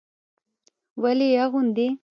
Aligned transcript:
ولې 1.01 1.27
يې 1.33 1.39
اغوندي. 1.45 1.87